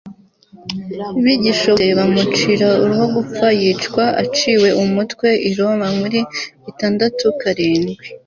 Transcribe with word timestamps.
bigishobotse, 1.23 1.87
bamucira 1.99 2.67
urwo 2.83 3.05
gupfa 3.15 3.45
yicwa 3.61 4.03
aciwe 4.23 4.69
umutwe 4.83 5.27
i 5.49 5.51
roma 5.57 5.87
muri 5.99 6.19
itandatu 6.71 7.25
karindwi 7.41 8.05